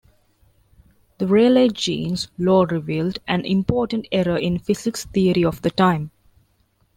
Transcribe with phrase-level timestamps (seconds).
[1.19, 6.09] The Rayleigh-Jeans law revealed an important error in physics theory of the time.